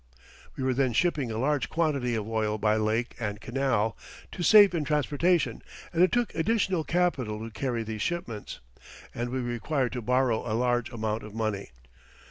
We 0.55 0.63
were 0.63 0.73
then 0.73 0.93
shipping 0.93 1.29
a 1.29 1.37
large 1.37 1.69
quantity 1.69 2.15
of 2.15 2.27
oil 2.27 2.57
by 2.57 2.75
lake 2.75 3.15
and 3.19 3.39
canal, 3.39 3.95
to 4.31 4.41
save 4.41 4.73
in 4.73 4.83
transportation, 4.83 5.61
and 5.93 6.01
it 6.01 6.11
took 6.11 6.33
additional 6.33 6.83
capital 6.83 7.37
to 7.37 7.51
carry 7.53 7.83
these 7.83 8.01
shipments; 8.01 8.61
and 9.13 9.29
we 9.29 9.41
required 9.41 9.91
to 9.91 10.01
borrow 10.01 10.39
a 10.51 10.57
large 10.57 10.89
amount 10.91 11.21
of 11.21 11.35
money. 11.35 11.69